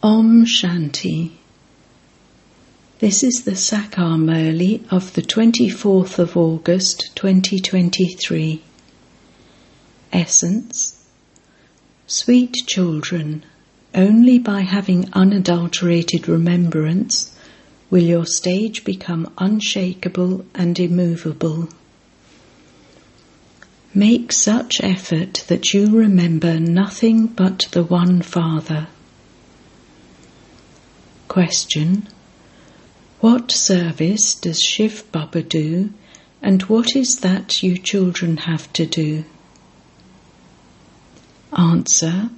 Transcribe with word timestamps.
Om 0.00 0.44
Shanti. 0.46 1.32
This 3.00 3.24
is 3.24 3.42
the 3.42 3.56
Sakar 3.56 4.16
Murli 4.16 4.80
of 4.92 5.14
the 5.14 5.22
24th 5.22 6.20
of 6.20 6.36
August 6.36 7.10
2023. 7.16 8.62
Essence 10.12 11.02
Sweet 12.06 12.54
children, 12.68 13.42
only 13.92 14.38
by 14.38 14.60
having 14.60 15.12
unadulterated 15.14 16.28
remembrance 16.28 17.32
will 17.90 18.04
your 18.04 18.24
stage 18.24 18.84
become 18.84 19.32
unshakable 19.36 20.46
and 20.54 20.78
immovable. 20.78 21.70
Make 23.92 24.30
such 24.30 24.80
effort 24.80 25.42
that 25.48 25.74
you 25.74 25.90
remember 25.90 26.60
nothing 26.60 27.26
but 27.26 27.66
the 27.72 27.82
one 27.82 28.22
Father. 28.22 28.86
Question 31.28 32.08
What 33.20 33.50
service 33.50 34.34
does 34.34 34.60
Shiv 34.60 35.04
Baba 35.12 35.42
do, 35.42 35.92
and 36.40 36.62
what 36.62 36.96
is 36.96 37.18
that 37.20 37.62
you 37.62 37.76
children 37.76 38.38
have 38.38 38.72
to 38.72 38.86
do? 38.86 39.24
Answer 41.52 42.30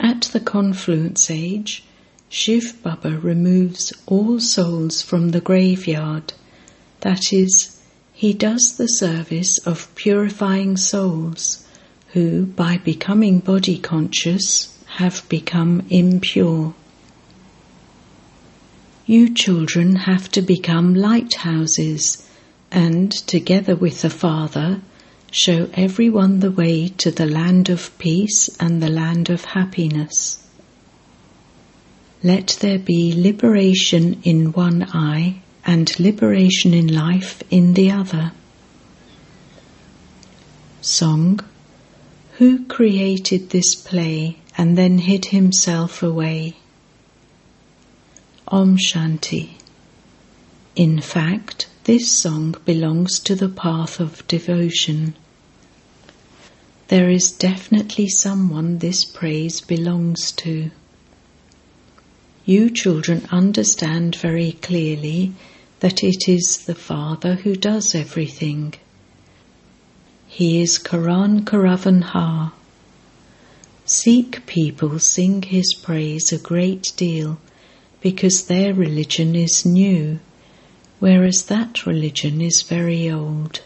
At 0.00 0.22
the 0.32 0.40
confluence 0.40 1.30
age, 1.30 1.84
Shiv 2.28 2.82
Baba 2.82 3.18
removes 3.18 3.92
all 4.06 4.40
souls 4.40 5.00
from 5.00 5.30
the 5.30 5.40
graveyard, 5.40 6.32
that 7.02 7.32
is, 7.32 7.78
he 8.12 8.32
does 8.32 8.76
the 8.78 8.88
service 8.88 9.58
of 9.58 9.94
purifying 9.94 10.76
souls 10.76 11.64
who, 12.08 12.46
by 12.46 12.78
becoming 12.78 13.38
body 13.38 13.78
conscious, 13.78 14.76
have 14.96 15.28
become 15.28 15.86
impure. 15.88 16.74
You 19.04 19.34
children 19.34 19.96
have 19.96 20.30
to 20.30 20.42
become 20.42 20.94
lighthouses 20.94 22.24
and, 22.70 23.10
together 23.10 23.74
with 23.74 24.02
the 24.02 24.10
Father, 24.10 24.80
show 25.32 25.68
everyone 25.74 26.38
the 26.38 26.52
way 26.52 26.88
to 26.98 27.10
the 27.10 27.26
land 27.26 27.68
of 27.68 27.96
peace 27.98 28.48
and 28.60 28.80
the 28.80 28.88
land 28.88 29.28
of 29.28 29.44
happiness. 29.44 30.46
Let 32.22 32.58
there 32.60 32.78
be 32.78 33.12
liberation 33.12 34.20
in 34.22 34.52
one 34.52 34.84
eye 34.92 35.40
and 35.66 35.98
liberation 35.98 36.72
in 36.72 36.86
life 36.86 37.42
in 37.50 37.74
the 37.74 37.90
other. 37.90 38.30
Song 40.80 41.40
Who 42.38 42.64
created 42.66 43.50
this 43.50 43.74
play 43.74 44.38
and 44.56 44.78
then 44.78 44.98
hid 44.98 45.26
himself 45.26 46.02
away? 46.04 46.54
Om 48.52 48.76
Shanti. 48.76 49.52
In 50.76 51.00
fact, 51.00 51.68
this 51.84 52.12
song 52.12 52.54
belongs 52.66 53.18
to 53.20 53.34
the 53.34 53.48
path 53.48 53.98
of 53.98 54.28
devotion. 54.28 55.14
There 56.88 57.08
is 57.08 57.32
definitely 57.32 58.10
someone 58.10 58.76
this 58.76 59.06
praise 59.06 59.62
belongs 59.62 60.32
to. 60.32 60.70
You 62.44 62.68
children 62.68 63.26
understand 63.32 64.16
very 64.16 64.52
clearly 64.52 65.32
that 65.80 66.04
it 66.04 66.28
is 66.28 66.58
the 66.66 66.74
Father 66.74 67.36
who 67.36 67.56
does 67.56 67.94
everything. 67.94 68.74
He 70.26 70.60
is 70.60 70.76
Karan 70.76 71.46
Karavan 71.46 72.02
Har. 72.02 72.52
Sikh 73.86 74.44
people 74.44 74.98
sing 74.98 75.40
his 75.40 75.72
praise 75.72 76.34
a 76.34 76.38
great 76.38 76.92
deal 76.96 77.38
because 78.02 78.46
their 78.46 78.74
religion 78.74 79.34
is 79.34 79.64
new, 79.64 80.18
whereas 80.98 81.44
that 81.44 81.86
religion 81.86 82.40
is 82.40 82.62
very 82.62 83.08
old. 83.10 83.60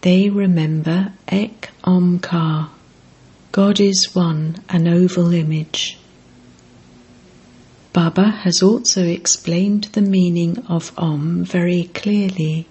They 0.00 0.30
remember 0.30 1.12
Ek 1.28 1.70
Omkar, 1.84 2.70
God 3.52 3.78
is 3.78 4.14
one, 4.14 4.56
an 4.70 4.88
oval 4.88 5.32
image. 5.34 5.98
Baba 7.92 8.30
has 8.30 8.62
also 8.62 9.04
explained 9.06 9.84
the 9.92 10.00
meaning 10.00 10.56
of 10.66 10.92
Om 10.96 11.44
very 11.44 11.84
clearly, 11.92 12.66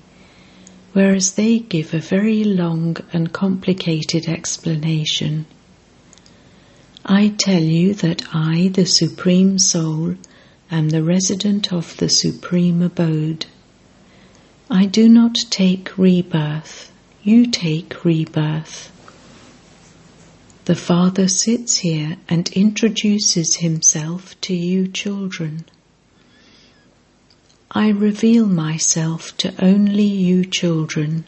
whereas 0.93 1.33
they 1.33 1.59
give 1.59 1.93
a 1.93 1.99
very 1.99 2.43
long 2.43 2.97
and 3.13 3.31
complicated 3.31 4.27
explanation. 4.27 5.45
I 7.05 7.29
tell 7.29 7.63
you 7.63 7.95
that 7.95 8.23
I, 8.31 8.69
the 8.71 8.85
Supreme 8.85 9.57
Soul, 9.57 10.15
am 10.69 10.89
the 10.89 11.03
resident 11.03 11.73
of 11.73 11.97
the 11.97 12.09
Supreme 12.09 12.83
Abode. 12.83 13.47
I 14.69 14.85
do 14.85 15.09
not 15.09 15.35
take 15.49 15.97
rebirth, 15.97 16.91
you 17.23 17.47
take 17.47 18.05
rebirth. 18.05 18.91
The 20.65 20.75
Father 20.75 21.27
sits 21.27 21.77
here 21.77 22.17
and 22.29 22.47
introduces 22.49 23.55
himself 23.55 24.39
to 24.41 24.53
you 24.53 24.87
children. 24.87 25.65
I 27.71 27.89
reveal 27.89 28.45
myself 28.45 29.35
to 29.37 29.53
only 29.63 30.03
you 30.03 30.45
children. 30.45 31.25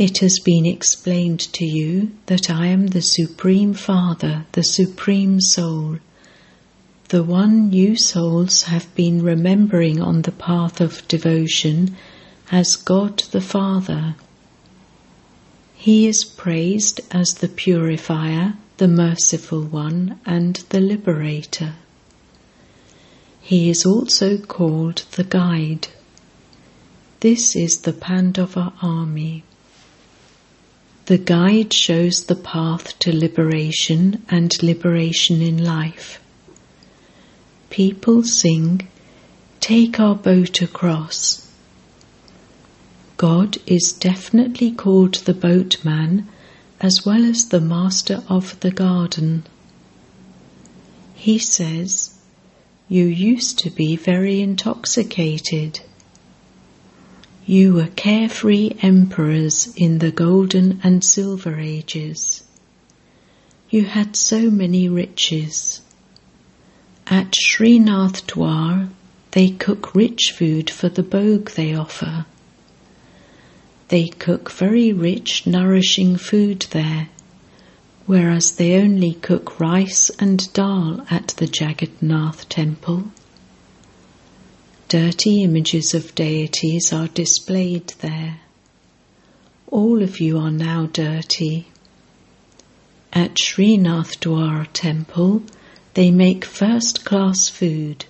It 0.00 0.20
has 0.20 0.38
been 0.38 0.64
explained 0.64 1.40
to 1.52 1.66
you 1.66 2.12
that 2.24 2.48
I 2.48 2.68
am 2.68 2.86
the 2.86 3.02
Supreme 3.02 3.74
Father, 3.74 4.46
the 4.52 4.62
Supreme 4.62 5.42
Soul, 5.42 5.98
the 7.08 7.22
one 7.22 7.70
you 7.70 7.96
souls 7.96 8.62
have 8.62 8.86
been 8.94 9.20
remembering 9.20 10.00
on 10.00 10.22
the 10.22 10.32
path 10.32 10.80
of 10.80 11.06
devotion 11.06 11.98
as 12.50 12.76
God 12.76 13.24
the 13.30 13.42
Father. 13.42 14.14
He 15.74 16.06
is 16.06 16.24
praised 16.24 17.02
as 17.10 17.34
the 17.34 17.48
purifier, 17.48 18.54
the 18.78 18.88
merciful 18.88 19.60
one, 19.60 20.18
and 20.24 20.56
the 20.70 20.80
liberator. 20.80 21.74
He 23.42 23.68
is 23.68 23.84
also 23.84 24.38
called 24.38 25.04
the 25.10 25.24
guide. 25.24 25.88
This 27.20 27.54
is 27.54 27.82
the 27.82 27.92
Pandava 27.92 28.72
army. 28.80 29.44
The 31.10 31.18
guide 31.18 31.72
shows 31.72 32.26
the 32.26 32.36
path 32.36 32.96
to 33.00 33.10
liberation 33.12 34.24
and 34.28 34.62
liberation 34.62 35.42
in 35.42 35.58
life. 35.58 36.20
People 37.68 38.22
sing, 38.22 38.86
Take 39.58 39.98
our 39.98 40.14
boat 40.14 40.62
across. 40.62 41.50
God 43.16 43.58
is 43.66 43.92
definitely 43.92 44.70
called 44.70 45.14
the 45.14 45.34
boatman 45.34 46.28
as 46.80 47.04
well 47.04 47.24
as 47.24 47.46
the 47.46 47.60
master 47.60 48.22
of 48.28 48.60
the 48.60 48.70
garden. 48.70 49.42
He 51.14 51.40
says, 51.40 52.20
You 52.88 53.06
used 53.06 53.58
to 53.58 53.70
be 53.70 53.96
very 53.96 54.40
intoxicated. 54.40 55.80
You 57.50 57.74
were 57.74 57.88
carefree 57.96 58.76
emperors 58.80 59.72
in 59.74 59.98
the 59.98 60.12
golden 60.12 60.78
and 60.84 61.02
silver 61.02 61.58
ages. 61.58 62.44
You 63.70 63.86
had 63.86 64.14
so 64.14 64.52
many 64.52 64.88
riches. 64.88 65.80
At 67.08 67.32
Srinath 67.32 68.24
Dwar, 68.28 68.90
they 69.32 69.50
cook 69.50 69.96
rich 69.96 70.32
food 70.32 70.70
for 70.70 70.88
the 70.88 71.02
bhog 71.02 71.54
they 71.54 71.74
offer. 71.74 72.24
They 73.88 74.06
cook 74.06 74.52
very 74.52 74.92
rich, 74.92 75.44
nourishing 75.44 76.18
food 76.18 76.66
there, 76.70 77.08
whereas 78.06 78.52
they 78.52 78.80
only 78.80 79.14
cook 79.14 79.58
rice 79.58 80.08
and 80.20 80.52
dal 80.52 81.04
at 81.10 81.34
the 81.38 81.46
Jagannath 81.52 82.48
temple. 82.48 83.10
Dirty 84.90 85.44
images 85.44 85.94
of 85.94 86.16
deities 86.16 86.92
are 86.92 87.06
displayed 87.06 87.94
there. 88.00 88.40
All 89.68 90.02
of 90.02 90.18
you 90.18 90.36
are 90.36 90.50
now 90.50 90.86
dirty. 90.86 91.68
At 93.12 93.36
Srinath 93.36 94.18
Dwar 94.18 94.66
temple, 94.72 95.44
they 95.94 96.10
make 96.10 96.44
first 96.44 97.04
class 97.04 97.48
food, 97.48 98.06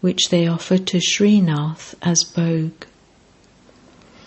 which 0.00 0.28
they 0.30 0.48
offer 0.48 0.76
to 0.76 0.96
Srinath 0.98 1.94
as 2.02 2.24
bhog. 2.24 2.72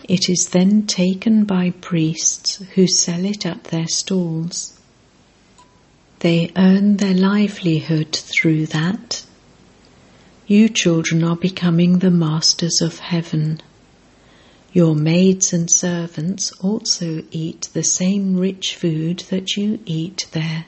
It 0.07 0.29
is 0.29 0.47
then 0.53 0.87
taken 0.87 1.43
by 1.43 1.71
priests 1.71 2.63
who 2.75 2.87
sell 2.87 3.25
it 3.25 3.45
at 3.45 3.65
their 3.65 3.89
stalls. 3.89 4.79
They 6.19 6.53
earn 6.55 6.95
their 6.95 7.15
livelihood 7.15 8.15
through 8.15 8.67
that 8.67 9.25
you 10.47 10.69
children 10.69 11.25
are 11.25 11.35
becoming 11.35 11.99
the 11.99 12.09
masters 12.09 12.79
of 12.81 12.99
heaven. 12.99 13.61
Your 14.71 14.95
maids 14.95 15.51
and 15.51 15.69
servants 15.69 16.53
also 16.61 17.21
eat 17.31 17.67
the 17.73 17.83
same 17.83 18.37
rich 18.37 18.73
food 18.75 19.19
that 19.29 19.57
you 19.57 19.79
eat 19.85 20.25
there. 20.31 20.65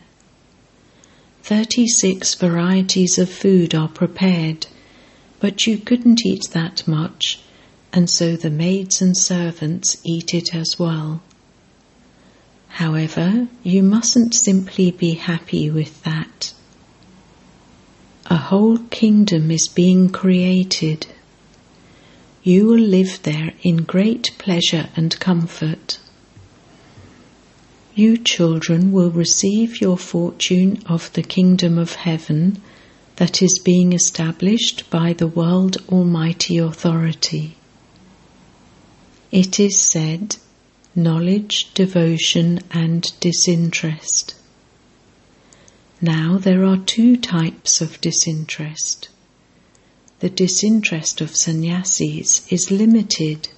36 1.44 2.36
varieties 2.36 3.18
of 3.18 3.30
food 3.30 3.74
are 3.74 3.88
prepared, 3.88 4.68
but 5.40 5.66
you 5.66 5.78
couldn't 5.78 6.26
eat 6.26 6.50
that 6.52 6.86
much, 6.86 7.40
and 7.94 8.10
so 8.10 8.36
the 8.36 8.50
maids 8.50 9.02
and 9.02 9.16
servants 9.16 9.98
eat 10.04 10.34
it 10.34 10.54
as 10.54 10.78
well. 10.78 11.22
However, 12.68 13.48
you 13.64 13.82
mustn't 13.82 14.34
simply 14.36 14.92
be 14.92 15.14
happy 15.14 15.70
with 15.70 16.04
that. 16.04 16.54
A 18.32 18.38
whole 18.38 18.78
kingdom 18.92 19.50
is 19.50 19.68
being 19.68 20.10
created. 20.10 21.08
You 22.44 22.68
will 22.68 22.80
live 22.80 23.24
there 23.24 23.54
in 23.64 23.78
great 23.78 24.36
pleasure 24.38 24.90
and 24.96 25.20
comfort. 25.20 25.98
You 27.96 28.18
children 28.18 28.92
will 28.92 29.10
receive 29.10 29.82
your 29.82 29.98
fortune 29.98 30.84
of 30.86 31.12
the 31.14 31.24
kingdom 31.24 31.80
of 31.80 31.96
heaven 31.96 32.62
that 33.16 33.42
is 33.42 33.60
being 33.60 33.94
established 33.94 34.90
by 34.92 35.14
the 35.14 35.28
world 35.28 35.78
Almighty 35.90 36.60
Authority. 36.60 37.58
It 39.32 39.60
is 39.60 39.82
said, 39.82 40.38
knowledge, 40.96 41.74
devotion, 41.74 42.60
and 42.72 43.12
disinterest. 43.20 44.36
Now 46.02 46.38
there 46.38 46.64
are 46.64 46.78
two 46.78 47.18
types 47.18 47.82
of 47.82 48.00
disinterest. 48.00 49.10
The 50.20 50.30
disinterest 50.30 51.20
of 51.20 51.36
sannyasis 51.36 52.48
is 52.52 52.72
limited. 52.72 53.50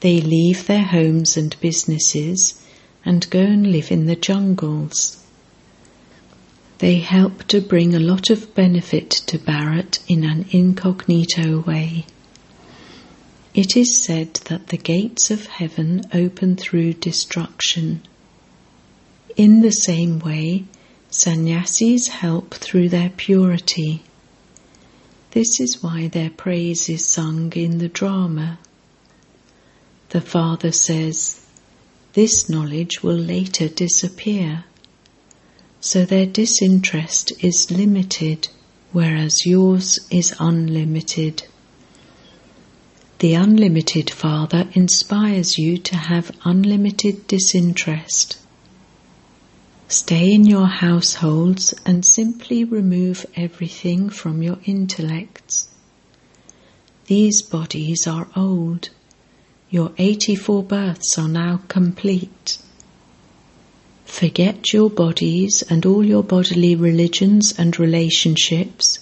They 0.00 0.22
leave 0.22 0.66
their 0.66 0.84
homes 0.84 1.36
and 1.36 1.54
businesses 1.60 2.62
and 3.04 3.28
go 3.28 3.40
and 3.40 3.70
live 3.70 3.90
in 3.90 4.06
the 4.06 4.16
jungles. 4.16 5.22
They 6.78 7.00
help 7.00 7.46
to 7.48 7.60
bring 7.60 7.94
a 7.94 7.98
lot 8.00 8.30
of 8.30 8.54
benefit 8.54 9.10
to 9.10 9.38
Bharat 9.38 9.98
in 10.08 10.24
an 10.24 10.46
incognito 10.50 11.60
way. 11.60 12.06
It 13.52 13.76
is 13.76 14.02
said 14.02 14.34
that 14.46 14.68
the 14.68 14.76
gates 14.78 15.30
of 15.30 15.46
heaven 15.46 16.02
open 16.14 16.56
through 16.56 16.94
destruction. 16.94 18.02
In 19.36 19.60
the 19.60 19.72
same 19.72 20.18
way, 20.20 20.64
sannyasis 21.10 22.08
help 22.08 22.54
through 22.54 22.88
their 22.88 23.10
purity. 23.10 24.02
This 25.32 25.60
is 25.60 25.82
why 25.82 26.08
their 26.08 26.30
praise 26.30 26.88
is 26.88 27.06
sung 27.06 27.52
in 27.52 27.78
the 27.78 27.88
drama. 27.88 28.58
The 30.10 30.20
Father 30.20 30.72
says, 30.72 31.44
This 32.14 32.48
knowledge 32.48 33.02
will 33.02 33.16
later 33.16 33.68
disappear 33.68 34.64
so 35.80 36.04
their 36.04 36.26
disinterest 36.26 37.32
is 37.38 37.70
limited, 37.70 38.48
whereas 38.92 39.46
yours 39.46 39.98
is 40.10 40.34
unlimited. 40.40 41.44
The 43.20 43.34
unlimited 43.34 44.10
Father 44.10 44.68
inspires 44.72 45.56
you 45.56 45.78
to 45.78 45.96
have 45.96 46.36
unlimited 46.44 47.26
disinterest. 47.28 48.38
Stay 49.90 50.34
in 50.34 50.44
your 50.44 50.66
households 50.66 51.72
and 51.86 52.04
simply 52.04 52.62
remove 52.62 53.24
everything 53.34 54.10
from 54.10 54.42
your 54.42 54.58
intellects. 54.66 55.68
These 57.06 57.40
bodies 57.40 58.06
are 58.06 58.28
old. 58.36 58.90
Your 59.70 59.92
84 59.96 60.62
births 60.64 61.18
are 61.18 61.26
now 61.26 61.62
complete. 61.68 62.58
Forget 64.04 64.74
your 64.74 64.90
bodies 64.90 65.62
and 65.70 65.86
all 65.86 66.04
your 66.04 66.22
bodily 66.22 66.74
religions 66.76 67.54
and 67.58 67.78
relationships, 67.78 68.98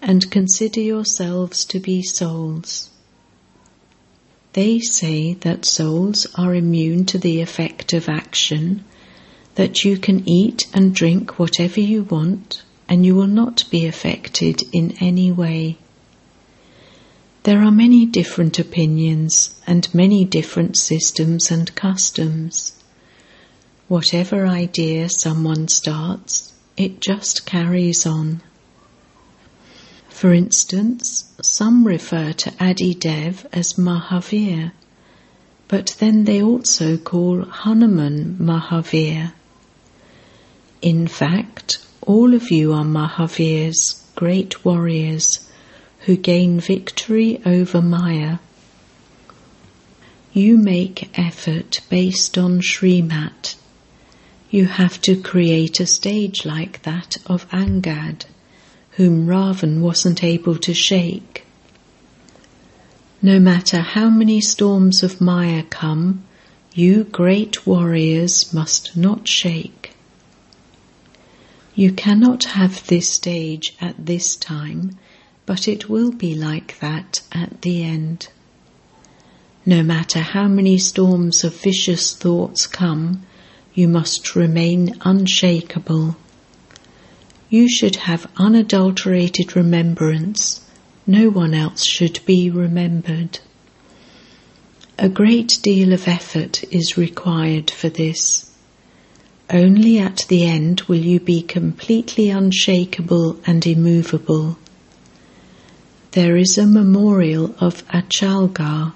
and 0.00 0.30
consider 0.30 0.80
yourselves 0.80 1.64
to 1.64 1.80
be 1.80 2.02
souls. 2.04 2.88
They 4.52 4.78
say 4.78 5.34
that 5.34 5.64
souls 5.64 6.28
are 6.36 6.54
immune 6.54 7.04
to 7.06 7.18
the 7.18 7.40
effect 7.40 7.92
of 7.92 8.08
action, 8.08 8.84
that 9.54 9.84
you 9.84 9.98
can 9.98 10.28
eat 10.28 10.66
and 10.72 10.94
drink 10.94 11.38
whatever 11.38 11.80
you 11.80 12.04
want, 12.04 12.62
and 12.88 13.04
you 13.04 13.14
will 13.14 13.26
not 13.26 13.64
be 13.70 13.86
affected 13.86 14.62
in 14.72 14.96
any 15.00 15.30
way. 15.30 15.76
There 17.42 17.62
are 17.62 17.70
many 17.70 18.04
different 18.04 18.58
opinions 18.58 19.60
and 19.66 19.92
many 19.94 20.24
different 20.24 20.76
systems 20.76 21.50
and 21.50 21.74
customs. 21.74 22.72
Whatever 23.88 24.46
idea 24.46 25.08
someone 25.08 25.68
starts, 25.68 26.52
it 26.76 27.00
just 27.00 27.46
carries 27.46 28.06
on. 28.06 28.42
For 30.08 30.34
instance, 30.34 31.32
some 31.42 31.86
refer 31.86 32.32
to 32.34 32.52
Adi 32.60 32.94
Dev 32.94 33.46
as 33.52 33.74
Mahavir, 33.74 34.72
but 35.66 35.96
then 35.98 36.24
they 36.24 36.42
also 36.42 36.98
call 36.98 37.42
Hanuman 37.44 38.36
Mahavir. 38.38 39.32
In 40.82 41.06
fact, 41.06 41.78
all 42.00 42.32
of 42.32 42.50
you 42.50 42.72
are 42.72 42.84
Mahavirs, 42.84 44.02
great 44.14 44.64
warriors, 44.64 45.46
who 46.00 46.16
gain 46.16 46.58
victory 46.58 47.40
over 47.44 47.82
Maya. 47.82 48.38
You 50.32 50.56
make 50.56 51.10
effort 51.18 51.80
based 51.90 52.38
on 52.38 52.60
Srimat, 52.62 53.56
you 54.50 54.66
have 54.66 55.00
to 55.02 55.20
create 55.20 55.78
a 55.78 55.86
stage 55.86 56.44
like 56.44 56.82
that 56.82 57.18
of 57.26 57.48
Angad, 57.50 58.24
whom 58.92 59.26
Ravan 59.26 59.80
wasn't 59.80 60.24
able 60.24 60.56
to 60.56 60.74
shake. 60.74 61.44
No 63.22 63.38
matter 63.38 63.80
how 63.80 64.10
many 64.10 64.40
storms 64.40 65.02
of 65.02 65.20
Maya 65.20 65.62
come, 65.62 66.24
you 66.74 67.04
great 67.04 67.66
warriors 67.66 68.52
must 68.52 68.96
not 68.96 69.28
shake. 69.28 69.89
You 71.80 71.92
cannot 71.92 72.44
have 72.44 72.86
this 72.88 73.08
stage 73.08 73.74
at 73.80 74.04
this 74.04 74.36
time, 74.36 74.98
but 75.46 75.66
it 75.66 75.88
will 75.88 76.12
be 76.12 76.34
like 76.34 76.78
that 76.80 77.22
at 77.32 77.62
the 77.62 77.82
end. 77.82 78.28
No 79.64 79.82
matter 79.82 80.18
how 80.18 80.46
many 80.46 80.76
storms 80.76 81.42
of 81.42 81.58
vicious 81.58 82.14
thoughts 82.14 82.66
come, 82.66 83.22
you 83.72 83.88
must 83.88 84.36
remain 84.36 84.98
unshakable. 85.06 86.18
You 87.48 87.66
should 87.66 87.96
have 87.96 88.30
unadulterated 88.36 89.56
remembrance. 89.56 90.60
No 91.06 91.30
one 91.30 91.54
else 91.54 91.82
should 91.82 92.20
be 92.26 92.50
remembered. 92.50 93.38
A 94.98 95.08
great 95.08 95.58
deal 95.62 95.94
of 95.94 96.06
effort 96.06 96.62
is 96.64 96.98
required 96.98 97.70
for 97.70 97.88
this. 97.88 98.49
Only 99.52 99.98
at 99.98 100.26
the 100.28 100.46
end 100.46 100.82
will 100.82 101.00
you 101.00 101.18
be 101.18 101.42
completely 101.42 102.30
unshakable 102.30 103.40
and 103.44 103.66
immovable. 103.66 104.58
There 106.12 106.36
is 106.36 106.56
a 106.56 106.66
memorial 106.66 107.56
of 107.58 107.84
Achalgarh, 107.88 108.92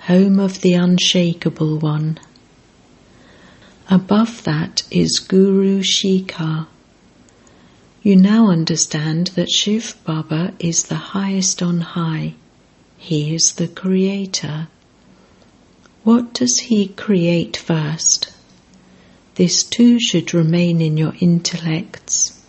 home 0.00 0.40
of 0.40 0.62
the 0.62 0.72
unshakable 0.72 1.78
one. 1.78 2.18
Above 3.90 4.42
that 4.44 4.84
is 4.90 5.18
Guru 5.18 5.82
Shikhar. 5.82 6.66
You 8.02 8.16
now 8.16 8.50
understand 8.50 9.28
that 9.36 9.50
Shiv 9.50 9.96
Baba 10.04 10.54
is 10.58 10.84
the 10.84 11.12
highest 11.12 11.62
on 11.62 11.80
high. 11.80 12.34
He 12.96 13.34
is 13.34 13.52
the 13.52 13.68
creator. 13.68 14.68
What 16.04 16.32
does 16.32 16.58
he 16.58 16.88
create 16.88 17.58
first? 17.58 18.33
This 19.34 19.64
too 19.64 19.98
should 19.98 20.32
remain 20.32 20.80
in 20.80 20.96
your 20.96 21.14
intellects. 21.20 22.40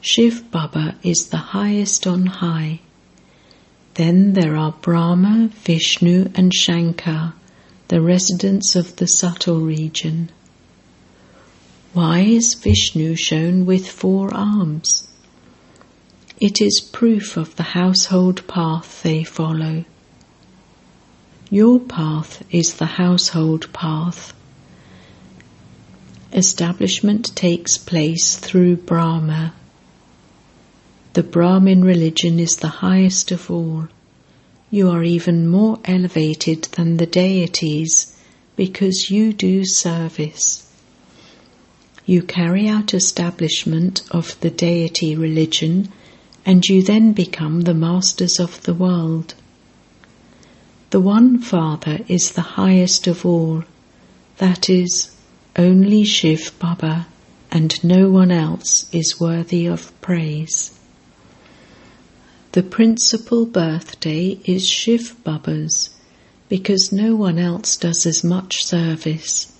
Shiv 0.00 0.50
Baba 0.50 0.96
is 1.02 1.28
the 1.28 1.36
highest 1.36 2.06
on 2.06 2.26
high. 2.26 2.80
Then 3.94 4.32
there 4.32 4.56
are 4.56 4.72
Brahma, 4.72 5.50
Vishnu, 5.52 6.30
and 6.34 6.52
Shankar 6.52 7.34
the 7.88 8.00
residents 8.00 8.74
of 8.74 8.96
the 8.96 9.06
subtle 9.06 9.60
region. 9.60 10.30
Why 11.92 12.20
is 12.20 12.54
Vishnu 12.54 13.14
shown 13.14 13.66
with 13.66 13.86
four 13.86 14.34
arms? 14.34 15.06
It 16.40 16.60
is 16.60 16.88
proof 16.92 17.36
of 17.36 17.54
the 17.56 17.62
household 17.62 18.46
path 18.48 19.02
they 19.02 19.22
follow. 19.22 19.84
Your 21.50 21.78
path 21.78 22.42
is 22.50 22.74
the 22.74 22.86
household 22.86 23.72
path. 23.72 24.32
Establishment 26.34 27.34
takes 27.34 27.78
place 27.78 28.36
through 28.36 28.76
Brahma. 28.76 29.54
The 31.14 31.22
Brahmin 31.22 31.82
religion 31.82 32.38
is 32.38 32.56
the 32.56 32.68
highest 32.68 33.30
of 33.30 33.50
all 33.50 33.88
you 34.74 34.90
are 34.90 35.04
even 35.04 35.46
more 35.46 35.78
elevated 35.84 36.64
than 36.72 36.96
the 36.96 37.06
deities 37.06 38.12
because 38.56 39.08
you 39.08 39.32
do 39.32 39.64
service. 39.64 40.68
you 42.06 42.20
carry 42.20 42.68
out 42.68 42.92
establishment 42.92 44.02
of 44.10 44.38
the 44.40 44.50
deity 44.50 45.14
religion, 45.14 45.88
and 46.44 46.64
you 46.66 46.82
then 46.82 47.12
become 47.12 47.60
the 47.60 47.72
masters 47.72 48.40
of 48.40 48.60
the 48.64 48.74
world. 48.74 49.32
The 50.90 51.00
one 51.00 51.38
Father 51.38 52.00
is 52.08 52.32
the 52.32 52.42
highest 52.58 53.06
of 53.06 53.24
all, 53.24 53.62
that 54.38 54.68
is, 54.68 55.13
only 55.56 56.04
Shiv 56.04 56.52
Baba, 56.58 57.06
and 57.50 57.82
no 57.84 58.10
one 58.10 58.32
else 58.32 58.86
is 58.92 59.20
worthy 59.20 59.66
of 59.66 59.92
praise. 60.00 60.76
The 62.52 62.62
principal 62.62 63.46
birthday 63.46 64.38
is 64.44 64.68
Shiv 64.68 65.16
Baba's 65.22 65.90
because 66.48 66.92
no 66.92 67.14
one 67.14 67.38
else 67.38 67.76
does 67.76 68.04
as 68.04 68.24
much 68.24 68.64
service. 68.64 69.52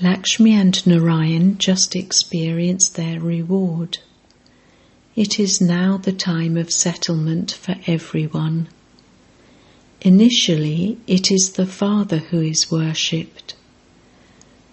Lakshmi 0.00 0.54
and 0.54 0.86
Narayan 0.86 1.58
just 1.58 1.94
experienced 1.94 2.94
their 2.94 3.20
reward. 3.20 3.98
It 5.14 5.38
is 5.38 5.60
now 5.60 5.96
the 5.98 6.12
time 6.12 6.56
of 6.56 6.72
settlement 6.72 7.52
for 7.52 7.76
everyone. 7.86 8.68
Initially, 10.00 10.98
it 11.06 11.30
is 11.30 11.50
the 11.52 11.66
Father 11.66 12.18
who 12.18 12.40
is 12.40 12.70
worshipped. 12.70 13.54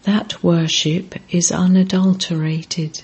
That 0.06 0.44
worship 0.44 1.16
is 1.32 1.52
unadulterated. 1.52 3.02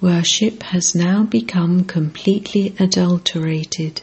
Worship 0.00 0.62
has 0.62 0.94
now 0.94 1.24
become 1.24 1.84
completely 1.84 2.74
adulterated. 2.78 4.00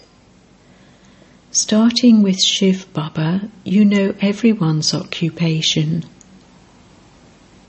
Starting 1.50 2.22
with 2.22 2.40
Shiv 2.40 2.94
Baba, 2.94 3.50
you 3.64 3.84
know 3.84 4.14
everyone's 4.22 4.94
occupation. 4.94 6.06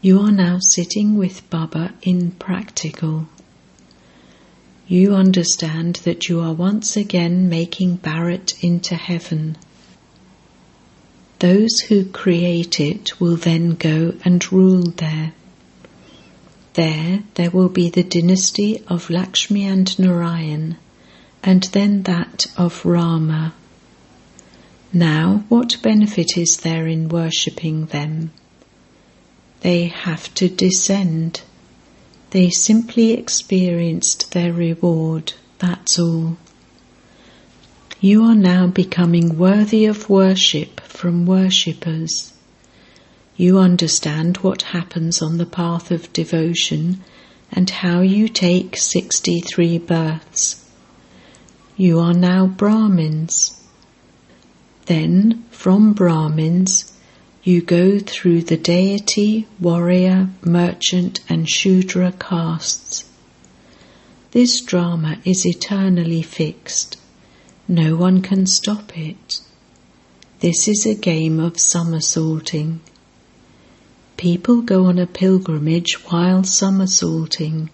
You 0.03 0.21
are 0.21 0.31
now 0.31 0.59
sitting 0.61 1.17
with 1.17 1.49
Baba 1.49 1.95
in 2.03 2.33
practical. 2.33 3.29
You 4.87 5.15
understand 5.15 5.97
that 6.05 6.29
you 6.29 6.41
are 6.41 6.53
once 6.53 6.99
again 6.99 7.49
making 7.49 7.97
Bharat 7.97 8.63
into 8.63 8.95
heaven. 8.95 9.57
Those 11.39 11.81
who 11.89 12.05
create 12.05 12.81
it 12.81 13.21
will 13.21 13.37
then 13.37 13.75
go 13.75 14.15
and 14.25 14.53
rule 14.53 14.91
there. 14.91 15.33
There, 16.75 17.23
there 17.35 17.51
will 17.51 17.69
be 17.69 17.91
the 17.91 18.03
dynasty 18.03 18.83
of 18.89 19.09
Lakshmi 19.09 19.65
and 19.65 19.97
Narayan, 19.99 20.77
and 21.43 21.63
then 21.65 22.03
that 22.05 22.47
of 22.57 22.85
Rama. 22.85 23.55
Now, 24.93 25.45
what 25.49 25.83
benefit 25.83 26.37
is 26.37 26.59
there 26.59 26.87
in 26.89 27.09
worshipping 27.09 27.87
them? 27.87 28.33
They 29.61 29.85
have 29.85 30.33
to 30.35 30.49
descend. 30.49 31.43
They 32.31 32.51
simply 32.51 33.13
experienced 33.13 34.33
their 34.33 34.53
reward, 34.53 35.35
that's 35.59 35.99
all. 35.99 36.37
You 38.01 38.23
are 38.27 38.35
now 38.37 38.69
becoming 38.69 39.37
worthy 39.37 39.85
of 39.85 40.09
worship 40.09 40.81
from 40.83 41.27
worshippers. 41.27 42.33
You 43.37 43.59
understand 43.59 44.37
what 44.37 44.63
happens 44.63 45.21
on 45.21 45.39
the 45.39 45.47
path 45.47 45.91
of 45.91 46.13
devotion 46.13 47.03
and 47.51 47.69
how 47.69 48.03
you 48.03 48.29
take 48.29 48.77
63 48.77 49.79
births. 49.79 50.65
You 51.77 51.99
are 51.99 52.15
now 52.15 52.47
Brahmins. 52.47 53.61
Then, 54.87 55.45
from 55.51 55.93
Brahmins, 55.93 56.93
you 57.43 57.61
go 57.63 57.99
through 57.99 58.43
the 58.43 58.57
deity, 58.57 59.49
warrior, 59.59 60.29
merchant, 60.43 61.19
and 61.29 61.51
Shudra 61.51 62.13
castes. 62.13 63.11
This 64.31 64.61
drama 64.61 65.19
is 65.25 65.45
eternally 65.45 66.23
fixed. 66.23 66.97
No 67.71 67.97
one 67.97 68.23
can 68.23 68.47
stop 68.47 68.97
it. 68.97 69.43
This 70.41 70.67
is 70.69 70.87
a 70.87 70.95
game 70.95 71.39
of 71.39 71.61
somersaulting. 71.61 72.81
People 74.17 74.63
go 74.63 74.87
on 74.87 74.99
a 74.99 75.07
pilgrimage 75.07 76.03
while 76.07 76.45
somersaulting. 76.45 77.69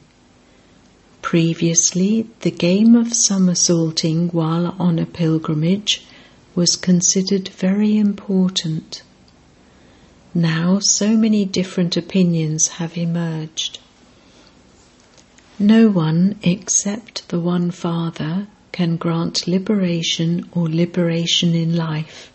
Previously, 1.22 2.26
the 2.40 2.50
game 2.50 2.96
of 2.96 3.14
somersaulting 3.14 4.30
while 4.30 4.74
on 4.80 4.98
a 4.98 5.06
pilgrimage 5.06 6.04
was 6.56 6.74
considered 6.74 7.48
very 7.50 7.96
important. 7.96 9.02
Now 10.34 10.80
so 10.80 11.16
many 11.16 11.44
different 11.44 11.96
opinions 11.96 12.66
have 12.82 12.98
emerged. 12.98 13.78
No 15.56 15.88
one 15.88 16.36
except 16.42 17.28
the 17.28 17.38
One 17.38 17.70
Father 17.70 18.48
can 18.74 18.96
grant 18.96 19.46
liberation 19.46 20.50
or 20.50 20.68
liberation 20.68 21.54
in 21.54 21.76
life. 21.76 22.32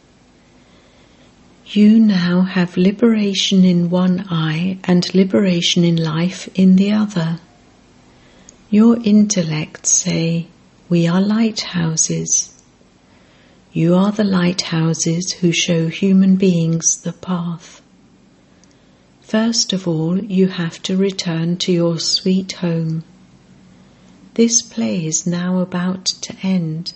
You 1.66 2.00
now 2.00 2.44
have 2.44 2.78
liberation 2.78 3.66
in 3.66 3.90
one 3.90 4.26
eye 4.30 4.78
and 4.86 5.14
liberation 5.14 5.84
in 5.84 5.98
life 5.98 6.48
in 6.56 6.78
the 6.78 6.94
other. 6.94 7.42
Your 8.70 8.98
intellects 9.04 9.92
say, 9.92 10.48
We 10.88 11.10
are 11.10 11.20
lighthouses. 11.22 12.58
You 13.74 13.96
are 13.96 14.14
the 14.14 14.24
lighthouses 14.24 15.34
who 15.34 15.52
show 15.52 15.90
human 15.90 16.38
beings 16.38 17.02
the 17.02 17.12
path. 17.12 17.82
First 19.20 19.74
of 19.74 19.90
all, 19.90 20.18
you 20.18 20.48
have 20.48 20.82
to 20.84 20.96
return 20.96 21.58
to 21.58 21.74
your 21.74 22.00
sweet 22.00 22.54
home. 22.54 23.04
This 24.40 24.62
play 24.62 25.06
is 25.06 25.28
now 25.28 25.60
about 25.60 26.06
to 26.06 26.34
end. 26.42 26.94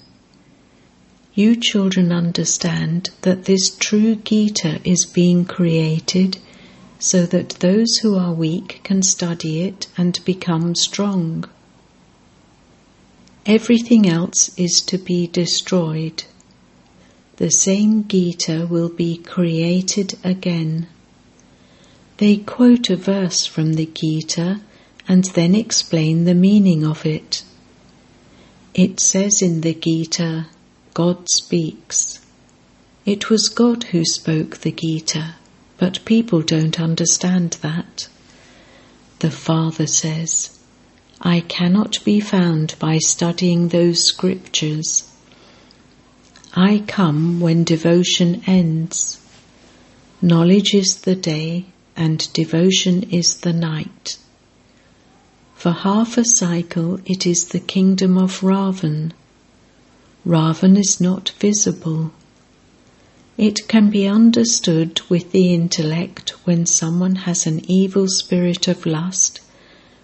You 1.33 1.57
children 1.57 2.09
understand 2.09 3.09
that 3.23 3.43
this 3.43 3.69
true 3.69 4.15
Gita 4.15 4.79
is 4.85 5.05
being 5.05 5.43
created 5.43 6.37
so 6.99 7.25
that 7.25 7.59
those 7.59 7.97
who 7.97 8.15
are 8.15 8.31
weak 8.31 8.79
can 8.85 9.03
study 9.03 9.63
it 9.63 9.87
and 9.97 10.23
become 10.23 10.73
strong. 10.73 11.43
Everything 13.45 14.07
else 14.07 14.57
is 14.57 14.79
to 14.83 14.97
be 14.97 15.27
destroyed. 15.27 16.23
The 17.35 17.51
same 17.51 18.07
Gita 18.07 18.67
will 18.69 18.87
be 18.87 19.17
created 19.17 20.17
again. 20.23 20.87
They 22.19 22.37
quote 22.37 22.89
a 22.89 22.95
verse 22.95 23.45
from 23.45 23.73
the 23.73 23.87
Gita 23.87 24.61
and 25.07 25.25
then 25.25 25.55
explain 25.55 26.25
the 26.25 26.33
meaning 26.33 26.85
of 26.85 27.05
it. 27.05 27.43
It 28.73 28.99
says 28.99 29.41
in 29.41 29.61
the 29.61 29.73
Gita, 29.73 30.47
God 30.93 31.29
speaks. 31.29 32.19
It 33.05 33.29
was 33.29 33.49
God 33.49 33.85
who 33.85 34.05
spoke 34.05 34.57
the 34.57 34.71
Gita, 34.71 35.35
but 35.77 36.05
people 36.05 36.41
don't 36.41 36.79
understand 36.79 37.57
that. 37.61 38.07
The 39.19 39.31
Father 39.31 39.87
says, 39.87 40.57
I 41.21 41.41
cannot 41.41 42.03
be 42.03 42.19
found 42.19 42.75
by 42.79 42.97
studying 42.97 43.67
those 43.67 44.03
scriptures. 44.05 45.09
I 46.55 46.83
come 46.87 47.39
when 47.39 47.63
devotion 47.63 48.43
ends. 48.45 49.19
Knowledge 50.21 50.73
is 50.73 51.01
the 51.01 51.15
day, 51.15 51.65
and 51.95 52.31
devotion 52.33 53.03
is 53.03 53.37
the 53.37 53.53
night. 53.53 54.17
For 55.63 55.71
half 55.71 56.17
a 56.17 56.25
cycle 56.25 56.99
it 57.05 57.25
is 57.25 57.45
the 57.45 57.61
kingdom 57.61 58.17
of 58.17 58.41
Ravan. 58.41 59.13
Ravan 60.27 60.77
is 60.77 60.99
not 60.99 61.29
visible. 61.39 62.11
It 63.37 63.69
can 63.69 63.89
be 63.89 64.05
understood 64.05 64.99
with 65.07 65.31
the 65.31 65.53
intellect 65.53 66.31
when 66.43 66.65
someone 66.65 67.15
has 67.15 67.47
an 67.47 67.61
evil 67.71 68.09
spirit 68.09 68.67
of 68.67 68.85
lust 68.85 69.39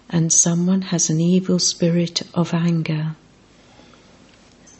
and 0.08 0.32
someone 0.32 0.80
has 0.80 1.10
an 1.10 1.20
evil 1.20 1.58
spirit 1.58 2.22
of 2.32 2.54
anger. 2.54 3.16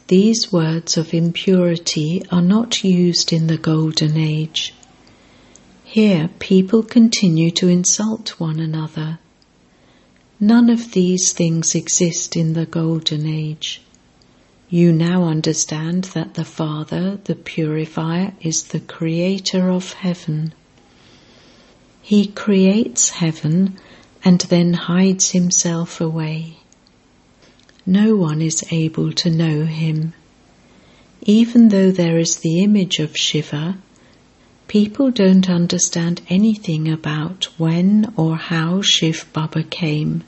These 0.07 0.51
words 0.51 0.97
of 0.97 1.13
impurity 1.13 2.23
are 2.31 2.41
not 2.41 2.83
used 2.83 3.31
in 3.31 3.45
the 3.45 3.59
Golden 3.59 4.17
Age. 4.17 4.73
Here, 5.83 6.31
people 6.39 6.81
continue 6.81 7.51
to 7.51 7.67
insult 7.67 8.39
one 8.39 8.59
another. 8.59 9.19
None 10.43 10.71
of 10.71 10.93
these 10.93 11.33
things 11.33 11.75
exist 11.75 12.35
in 12.35 12.53
the 12.53 12.65
Golden 12.65 13.27
Age. 13.27 13.79
You 14.71 14.91
now 14.91 15.25
understand 15.25 16.05
that 16.15 16.33
the 16.33 16.43
Father, 16.43 17.19
the 17.25 17.35
Purifier, 17.35 18.33
is 18.41 18.63
the 18.63 18.79
Creator 18.79 19.69
of 19.69 19.93
heaven. 19.93 20.55
He 22.01 22.25
creates 22.25 23.09
heaven 23.09 23.77
and 24.25 24.41
then 24.41 24.73
hides 24.73 25.29
himself 25.29 26.01
away. 26.01 26.57
No 27.85 28.15
one 28.15 28.41
is 28.41 28.65
able 28.71 29.11
to 29.13 29.29
know 29.29 29.65
him. 29.65 30.15
Even 31.21 31.69
though 31.69 31.91
there 31.91 32.17
is 32.17 32.37
the 32.37 32.63
image 32.63 32.97
of 32.97 33.15
Shiva, 33.15 33.77
People 34.71 35.11
don't 35.11 35.49
understand 35.49 36.21
anything 36.29 36.87
about 36.89 37.43
when 37.57 38.13
or 38.15 38.37
how 38.37 38.81
Shiv 38.81 39.25
Baba 39.33 39.63
came, 39.63 40.23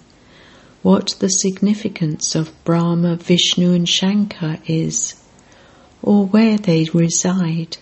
what 0.81 1.15
the 1.19 1.29
significance 1.29 2.35
of 2.35 2.51
Brahma, 2.65 3.15
Vishnu, 3.15 3.71
and 3.71 3.87
Shankar 3.87 4.59
is, 4.67 5.15
or 6.01 6.25
where 6.25 6.57
they 6.57 6.89
reside. 6.93 7.77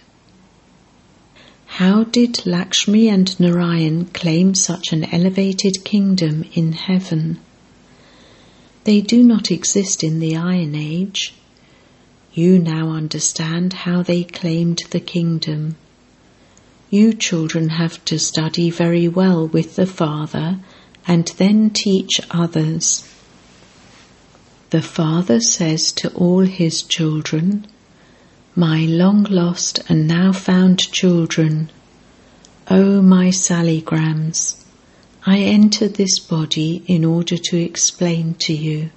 How 1.66 2.04
did 2.04 2.46
Lakshmi 2.46 3.10
and 3.10 3.40
Narayan 3.40 4.06
claim 4.06 4.54
such 4.54 4.94
an 4.94 5.06
elevated 5.06 5.84
kingdom 5.84 6.46
in 6.54 6.74
heaven? 6.74 7.40
They 8.84 9.02
do 9.02 9.24
not 9.24 9.50
exist 9.50 10.04
in 10.04 10.20
the 10.20 10.36
Iron 10.36 10.76
Age. 10.76 11.34
You 12.36 12.60
now 12.60 12.90
understand 12.90 13.74
how 13.74 14.04
they 14.04 14.24
claimed 14.24 14.84
the 14.92 15.00
kingdom. 15.00 15.76
You 16.94 17.14
children 17.14 17.70
have 17.70 18.04
to 18.04 18.20
study 18.20 18.70
very 18.70 19.08
well 19.08 19.48
with 19.48 19.78
the 19.78 19.86
Father 19.86 20.60
and 21.08 21.26
then 21.38 21.70
teach 21.70 22.20
others. 22.30 23.10
The 24.72 24.82
Father 24.82 25.40
says 25.40 25.94
to 25.94 26.10
all 26.14 26.42
his 26.42 26.84
children, 26.84 27.66
My 28.58 28.82
long 28.82 29.24
lost 29.24 29.80
and 29.88 30.06
now 30.06 30.34
found 30.34 30.80
children, 30.92 31.70
O 32.70 33.02
my 33.02 33.30
saligrams, 33.30 34.62
I 35.26 35.38
entered 35.38 35.94
this 35.94 36.20
body 36.20 36.84
in 36.88 37.06
order 37.06 37.38
to 37.38 37.58
explain 37.58 38.34
to 38.40 38.54
you. 38.54 38.90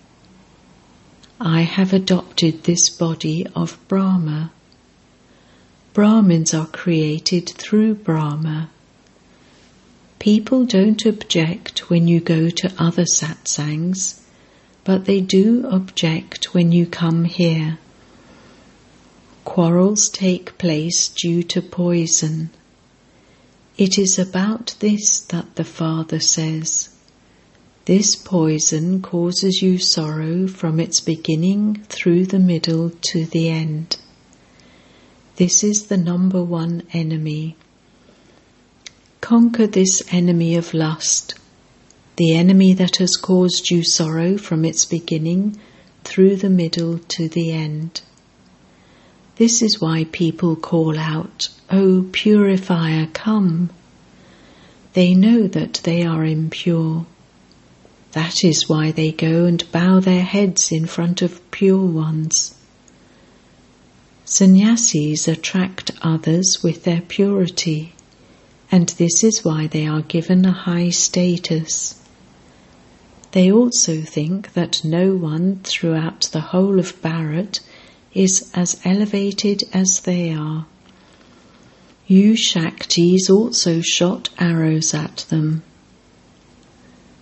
I 1.41 1.61
have 1.61 1.93
adopted 1.93 2.65
this 2.65 2.91
body 2.91 3.47
of 3.55 3.79
Brahma 3.87 4.51
Brahmins 5.95 6.53
are 6.53 6.67
created 6.67 7.49
through 7.49 7.95
Brahma. 7.95 8.69
People 10.19 10.65
don't 10.65 11.07
object 11.07 11.89
when 11.89 12.09
you 12.09 12.19
go 12.19 12.51
to 12.51 12.75
other 12.77 13.05
satsangs, 13.05 14.21
but 14.83 15.05
they 15.05 15.21
do 15.21 15.65
object 15.69 16.53
when 16.53 16.73
you 16.73 16.85
come 16.85 17.23
here. 17.23 17.79
Quarrels 19.45 20.09
take 20.09 20.59
place 20.59 21.09
due 21.11 21.45
to 21.45 21.63
poison. 21.63 22.51
It 23.79 23.97
is 23.97 24.19
about 24.19 24.75
this 24.81 25.21
that 25.21 25.55
the 25.55 25.63
Father 25.63 26.19
says. 26.19 26.89
This 27.85 28.17
poison 28.17 29.01
causes 29.01 29.63
you 29.63 29.79
sorrow 29.79 30.49
from 30.49 30.81
its 30.81 31.01
beginning 31.01 31.85
through 31.89 32.27
the 32.27 32.41
middle 32.41 32.91
to 33.13 33.27
the 33.27 33.49
end. 33.49 33.97
This 35.37 35.65
is 35.65 35.87
the 35.87 35.97
number 35.97 36.45
one 36.45 36.85
enemy. 36.93 37.57
Conquer 39.21 39.67
this 39.67 40.01
enemy 40.13 40.55
of 40.55 40.73
lust, 40.73 41.35
the 42.17 42.37
enemy 42.37 42.73
that 42.75 42.99
has 42.99 43.17
caused 43.17 43.69
you 43.69 43.83
sorrow 43.83 44.39
from 44.39 44.65
its 44.65 44.85
beginning 44.85 45.59
through 46.05 46.37
the 46.37 46.51
middle 46.51 46.99
to 46.99 47.29
the 47.29 47.51
end. 47.51 48.01
This 49.35 49.61
is 49.61 49.81
why 49.81 50.05
people 50.05 50.55
call 50.55 50.97
out, 50.97 51.49
O 51.69 52.07
purifier, 52.13 53.09
come. 53.13 53.71
They 54.93 55.17
know 55.17 55.49
that 55.49 55.81
they 55.83 56.05
are 56.05 56.25
impure. 56.25 57.07
That 58.13 58.45
is 58.45 58.69
why 58.69 58.93
they 58.93 59.11
go 59.11 59.47
and 59.47 59.73
bow 59.73 59.99
their 59.99 60.23
heads 60.23 60.71
in 60.71 60.87
front 60.87 61.23
of 61.23 61.51
pure 61.51 61.85
ones. 61.85 62.55
Sannyasis 64.27 65.29
attract 65.29 65.91
others 66.01 66.63
with 66.63 66.85
their 66.85 67.03
purity, 67.03 67.93
and 68.73 68.89
this 68.91 69.23
is 69.23 69.45
why 69.45 69.67
they 69.67 69.87
are 69.87 70.01
given 70.01 70.47
a 70.47 70.53
high 70.53 70.89
status. 70.89 72.01
They 73.33 73.53
also 73.53 74.01
think 74.01 74.55
that 74.55 74.83
no 74.83 75.15
one 75.15 75.61
throughout 75.63 76.23
the 76.33 76.41
whole 76.41 76.79
of 76.79 77.03
Bharat 77.03 77.61
is 78.15 78.51
as 78.55 78.81
elevated 78.85 79.65
as 79.75 80.01
they 80.01 80.33
are. 80.33 80.67
You 82.07 82.33
Shaktis 82.33 83.29
also 83.29 83.83
shot 83.83 84.31
arrows 84.39 84.95
at 84.95 85.27
them. 85.29 85.63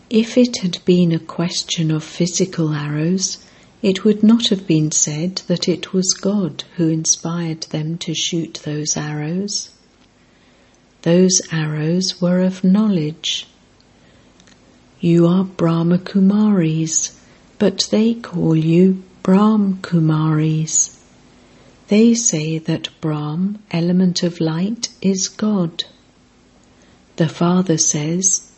If 0.08 0.38
it 0.38 0.58
had 0.58 0.78
been 0.84 1.10
a 1.10 1.18
question 1.18 1.90
of 1.90 2.04
physical 2.04 2.74
arrows, 2.74 3.38
it 3.82 4.04
would 4.04 4.22
not 4.22 4.46
have 4.46 4.64
been 4.64 4.92
said 4.92 5.36
that 5.48 5.68
it 5.68 5.92
was 5.92 6.14
God 6.14 6.62
who 6.76 6.88
inspired 6.88 7.62
them 7.64 7.98
to 7.98 8.14
shoot 8.14 8.60
those 8.64 8.96
arrows. 8.96 9.70
Those 11.02 11.42
arrows 11.50 12.20
were 12.20 12.40
of 12.40 12.62
knowledge. 12.62 13.48
You 15.00 15.26
are 15.26 15.42
Brahma 15.42 15.98
Kumaris, 15.98 17.18
but 17.58 17.88
they 17.90 18.14
call 18.14 18.54
you 18.54 19.02
Brahm 19.24 19.78
Kumaris. 19.82 20.96
They 21.88 22.14
say 22.14 22.58
that 22.58 22.88
Brahm, 23.00 23.58
element 23.72 24.22
of 24.22 24.40
light, 24.40 24.90
is 25.00 25.26
God. 25.26 25.82
The 27.16 27.28
Father 27.28 27.78
says, 27.78 28.48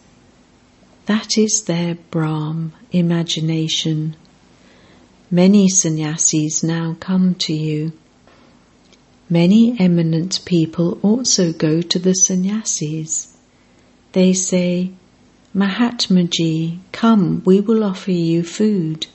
that 1.06 1.38
is 1.38 1.64
their 1.64 1.94
Brahm, 2.10 2.72
imagination 2.92 4.16
Many 5.30 5.68
sannyasis 5.68 6.62
now 6.62 6.96
come 7.00 7.34
to 7.36 7.52
you. 7.52 7.92
Many 9.30 9.74
eminent 9.80 10.44
people 10.44 10.98
also 11.02 11.52
go 11.52 11.80
to 11.80 11.98
the 11.98 12.14
sannyasis. 12.14 13.34
They 14.12 14.34
say, 14.34 14.92
Mahatmaji, 15.54 16.78
come, 16.92 17.42
we 17.44 17.60
will 17.60 17.82
offer 17.84 18.12
you 18.12 18.42
food. 18.42 19.06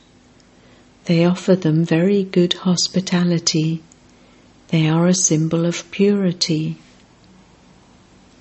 They 1.05 1.25
offer 1.25 1.55
them 1.55 1.85
very 1.85 2.23
good 2.23 2.53
hospitality. 2.53 3.83
They 4.69 4.87
are 4.89 5.07
a 5.07 5.13
symbol 5.13 5.65
of 5.65 5.89
purity. 5.91 6.77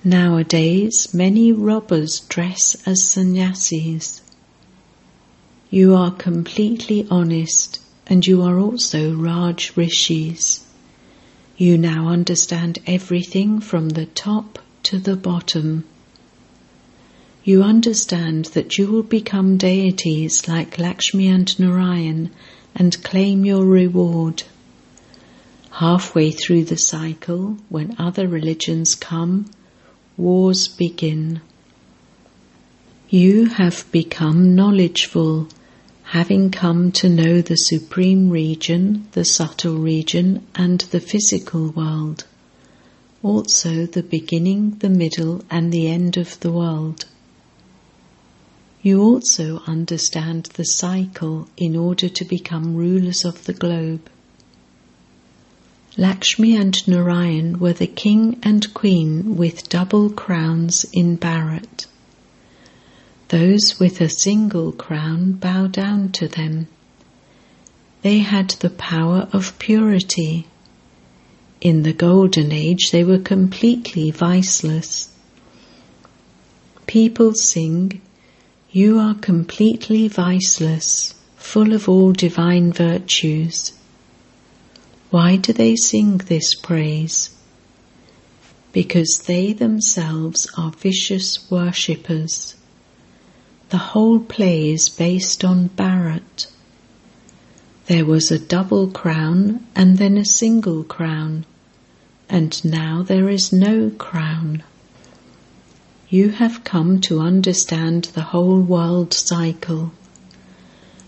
Nowadays, 0.03 1.13
many 1.13 1.51
robbers 1.51 2.21
dress 2.21 2.75
as 2.85 3.03
sannyasis. 3.03 4.21
You 5.71 5.93
are 5.93 6.09
completely 6.09 7.05
honest 7.11 7.79
and 8.07 8.25
you 8.25 8.41
are 8.41 8.59
also 8.59 9.13
Raj 9.13 9.71
Rishis. 9.75 10.65
You 11.57 11.77
now 11.77 12.07
understand 12.07 12.79
everything 12.87 13.59
from 13.59 13.89
the 13.89 14.07
top 14.07 14.57
to 14.83 14.97
the 14.97 15.15
bottom. 15.15 15.83
You 17.43 17.61
understand 17.61 18.45
that 18.55 18.79
you 18.79 18.87
will 18.87 19.03
become 19.03 19.57
deities 19.57 20.47
like 20.47 20.79
Lakshmi 20.79 21.27
and 21.27 21.59
Narayan 21.59 22.31
and 22.73 23.03
claim 23.03 23.45
your 23.45 23.63
reward. 23.63 24.41
Halfway 25.73 26.31
through 26.31 26.63
the 26.63 26.77
cycle, 26.77 27.57
when 27.69 27.95
other 27.99 28.27
religions 28.27 28.95
come, 28.95 29.45
wars 30.17 30.67
begin. 30.67 31.41
You 33.07 33.45
have 33.45 33.85
become 33.91 34.55
knowledgeful 34.55 35.47
having 36.09 36.49
come 36.49 36.91
to 36.91 37.07
know 37.07 37.39
the 37.39 37.55
supreme 37.55 38.31
region, 38.31 39.07
the 39.11 39.23
subtle 39.23 39.77
region, 39.77 40.43
and 40.55 40.79
the 40.89 40.99
physical 40.99 41.69
world, 41.69 42.25
also 43.21 43.85
the 43.85 44.01
beginning, 44.01 44.71
the 44.79 44.89
middle, 44.89 45.39
and 45.51 45.71
the 45.71 45.87
end 45.87 46.17
of 46.17 46.39
the 46.39 46.51
world. 46.51 47.05
You 48.81 49.03
also 49.03 49.61
understand 49.67 50.45
the 50.55 50.63
cycle 50.63 51.47
in 51.57 51.75
order 51.75 52.09
to 52.09 52.25
become 52.25 52.75
rulers 52.75 53.23
of 53.23 53.45
the 53.45 53.53
globe. 53.53 54.09
Lakshmi 55.95 56.55
and 56.55 56.87
Narayan 56.87 57.59
were 57.59 57.73
the 57.73 57.85
king 57.85 58.39
and 58.41 58.73
queen 58.73 59.37
with 59.37 59.69
double 59.69 60.09
crowns 60.09 60.87
in 60.91 61.19
Bharat. 61.19 61.85
Those 63.29 63.79
with 63.79 64.01
a 64.01 64.09
single 64.09 64.71
crown 64.71 65.33
bow 65.33 65.67
down 65.67 66.11
to 66.13 66.27
them. 66.27 66.67
They 68.01 68.19
had 68.19 68.49
the 68.49 68.71
power 68.71 69.29
of 69.31 69.59
purity. 69.59 70.47
In 71.61 71.83
the 71.83 71.93
Golden 71.93 72.51
Age, 72.51 72.89
they 72.91 73.03
were 73.03 73.19
completely 73.19 74.09
viceless. 74.09 75.09
People 76.87 77.35
sing, 77.35 78.01
You 78.71 78.97
are 78.97 79.13
completely 79.13 80.07
viceless, 80.07 81.13
full 81.35 81.73
of 81.73 81.87
all 81.87 82.13
divine 82.13 82.73
virtues. 82.73 83.73
Why 85.11 85.35
do 85.35 85.53
they 85.53 85.75
sing 85.75 86.17
this 86.17 86.55
praise? 86.55 87.29
Because 88.71 89.23
they 89.27 89.53
themselves 89.53 90.47
are 90.57 90.71
vicious 90.71 91.47
worshippers. 91.51 92.55
The 93.69 93.77
whole 93.77 94.19
play 94.19 94.71
is 94.71 94.89
based 94.89 95.45
on 95.45 95.69
Bharat. 95.69 96.47
There 97.85 98.05
was 98.05 98.31
a 98.31 98.39
double 98.39 98.87
crown 98.87 99.65
and 99.75 99.97
then 99.97 100.17
a 100.17 100.25
single 100.25 100.83
crown. 100.83 101.45
and 102.29 102.63
now 102.63 103.01
there 103.01 103.27
is 103.27 103.51
no 103.51 103.89
crown. 103.89 104.63
You 106.09 106.29
have 106.29 106.63
come 106.63 107.01
to 107.01 107.19
understand 107.19 108.05
the 108.05 108.21
whole 108.21 108.59
world 108.59 109.13
cycle. 109.13 109.91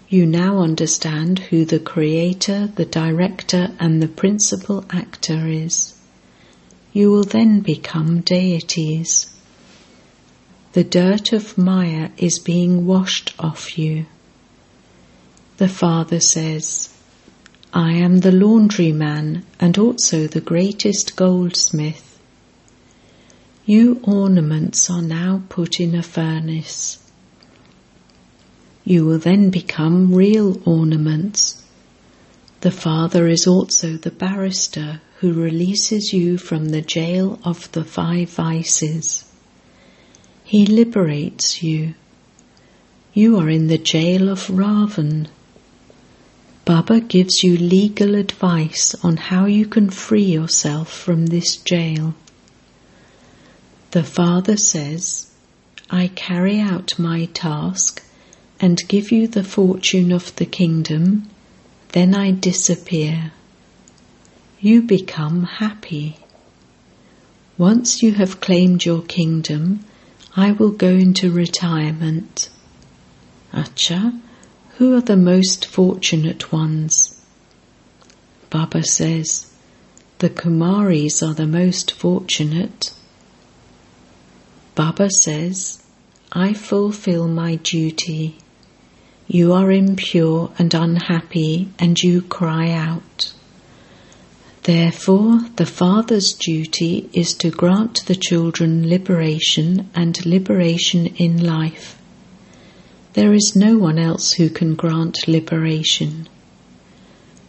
You 0.10 0.26
now 0.26 0.60
understand 0.60 1.40
who 1.40 1.64
the 1.64 1.80
creator, 1.80 2.72
the 2.76 2.86
director, 2.86 3.72
and 3.80 4.02
the 4.02 4.08
principal 4.08 4.84
actor 4.90 5.48
is. 5.48 5.94
You 6.92 7.12
will 7.12 7.24
then 7.24 7.62
become 7.62 8.22
deities. 8.22 9.32
The 10.74 10.84
dirt 10.86 11.34
of 11.34 11.58
Maya 11.58 12.12
is 12.18 12.40
being 12.40 12.86
washed 12.86 13.34
off 13.38 13.78
you. 13.78 14.06
The 15.58 15.68
Father 15.68 16.22
says, 16.22 16.90
I 17.74 17.92
am 17.92 18.22
the 18.22 18.32
laundryman 18.32 19.44
and 19.60 19.78
also 19.78 20.28
the 20.28 20.40
greatest 20.40 21.18
goldsmith. 21.18 22.18
You 23.66 24.00
ornaments 24.04 24.90
are 24.90 25.02
now 25.02 25.44
put 25.50 25.82
in 25.82 25.94
a 25.94 26.04
furnace. 26.04 27.00
You 28.86 29.06
will 29.06 29.20
then 29.20 29.50
become 29.50 30.16
real 30.16 30.62
ornaments. 30.66 31.64
The 32.62 32.72
Father 32.72 33.28
is 33.28 33.46
also 33.46 33.98
the 33.98 34.12
barrister 34.12 35.02
who 35.20 35.34
releases 35.34 36.14
you 36.14 36.38
from 36.38 36.70
the 36.70 36.82
jail 36.82 37.40
of 37.44 37.70
the 37.74 37.84
five 37.84 38.30
vices. 38.30 39.31
He 40.52 40.66
liberates 40.66 41.64
you. 41.64 41.94
You 43.14 43.40
are 43.40 43.50
in 43.50 43.68
the 43.68 43.78
jail 43.78 44.28
of 44.28 44.48
Ravan. 44.48 45.30
Baba 46.66 47.00
gives 47.00 47.42
you 47.42 47.56
legal 47.56 48.16
advice 48.16 48.94
on 49.02 49.16
how 49.16 49.46
you 49.46 49.66
can 49.66 49.90
free 49.90 50.26
yourself 50.26 50.92
from 50.92 51.28
this 51.28 51.56
jail. 51.56 52.16
The 53.92 54.04
Father 54.04 54.58
says, 54.58 55.28
I 55.90 56.10
carry 56.16 56.60
out 56.60 57.00
my 57.00 57.30
task 57.34 58.04
and 58.60 58.90
give 58.90 59.10
you 59.10 59.30
the 59.30 59.46
fortune 59.46 60.12
of 60.12 60.36
the 60.36 60.46
kingdom, 60.46 61.30
then 61.94 62.14
I 62.14 62.32
disappear. 62.32 63.32
You 64.60 64.82
become 64.82 65.46
happy. 65.46 66.18
Once 67.58 68.02
you 68.02 68.12
have 68.16 68.42
claimed 68.42 68.84
your 68.84 69.02
kingdom, 69.04 69.86
I 70.36 70.54
will 70.54 70.72
go 70.72 70.90
into 70.90 71.30
retirement. 71.30 72.50
Acha, 73.54 74.20
who 74.78 74.96
are 74.96 75.02
the 75.02 75.18
most 75.18 75.66
fortunate 75.66 76.54
ones? 76.54 77.22
Baba 78.50 78.84
says, 78.84 79.52
the 80.20 80.30
Kumaris 80.30 81.22
are 81.28 81.34
the 81.34 81.48
most 81.48 81.92
fortunate. 81.92 82.94
Baba 84.76 85.10
says, 85.10 85.84
I 86.32 86.54
fulfill 86.54 87.28
my 87.28 87.56
duty. 87.56 88.38
You 89.28 89.52
are 89.54 89.72
impure 89.72 90.52
and 90.58 90.74
unhappy, 90.74 91.70
and 91.78 92.02
you 92.02 92.22
cry 92.22 92.72
out. 92.72 93.34
Therefore, 94.64 95.42
the 95.56 95.66
Father's 95.66 96.34
duty 96.34 97.10
is 97.14 97.34
to 97.36 97.50
grant 97.50 98.06
the 98.06 98.16
children 98.16 98.88
liberation 98.88 99.90
and 99.96 100.24
liberation 100.24 101.08
in 101.08 101.44
life. 101.44 101.98
There 103.14 103.34
is 103.34 103.54
no 103.56 103.80
one 103.80 103.98
else 103.98 104.34
who 104.34 104.50
can 104.50 104.76
grant 104.76 105.28
liberation. 105.28 106.30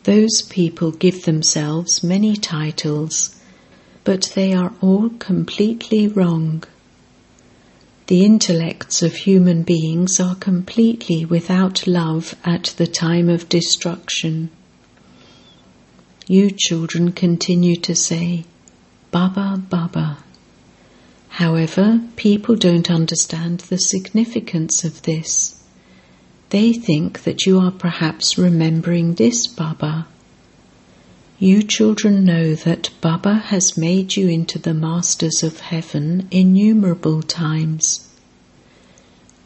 Those 0.05 0.41
people 0.49 0.91
give 0.91 1.25
themselves 1.25 2.03
many 2.03 2.35
titles, 2.35 3.37
but 4.05 4.33
they 4.35 4.55
are 4.55 4.73
all 4.81 5.11
completely 5.11 6.09
wrong. 6.09 6.65
The 8.07 8.25
intellects 8.25 9.03
of 9.03 9.15
human 9.15 9.63
beings 9.63 10.19
are 10.19 10.35
completely 10.35 11.27
without 11.27 11.87
love 11.87 12.35
at 12.43 12.75
the 12.79 12.87
time 12.87 13.29
of 13.29 13.49
destruction. 13.49 14.51
You 16.27 16.51
children 16.51 17.13
continue 17.13 17.77
to 17.77 17.95
say, 17.95 18.45
Baba, 19.11 19.61
Baba. 19.69 20.19
However, 21.29 22.01
people 22.17 22.55
don't 22.55 22.91
understand 22.91 23.61
the 23.61 23.79
significance 23.79 24.85
of 24.85 25.03
this. 25.03 25.63
They 26.51 26.73
think 26.73 27.25
that 27.25 27.47
you 27.47 27.59
are 27.59 27.71
perhaps 27.71 28.39
remembering 28.39 29.15
this 29.15 29.47
Baba. 29.47 30.07
You 31.39 31.63
children 31.63 32.25
know 32.25 32.55
that 32.55 32.91
Baba 33.01 33.35
has 33.35 33.77
made 33.77 34.15
you 34.15 34.29
into 34.29 34.59
the 34.59 34.75
masters 34.75 35.43
of 35.43 35.59
heaven 35.59 36.29
innumerable 36.31 37.23
times. 37.23 38.09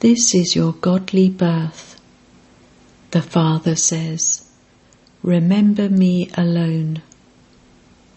This 0.00 0.34
is 0.34 0.54
your 0.54 0.74
godly 0.74 1.30
birth. 1.30 1.98
The 3.12 3.22
Father 3.22 3.76
says, 3.76 4.45
Remember 5.22 5.88
me 5.88 6.30
alone. 6.36 7.02